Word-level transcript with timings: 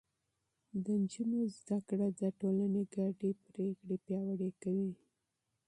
د 0.83 0.85
نجونو 1.01 1.39
تعليم 1.67 2.13
د 2.19 2.21
ټولنې 2.39 2.83
ګډې 2.95 3.31
پرېکړې 3.45 3.95
پياوړې 4.05 4.49
کوي. 4.61 4.91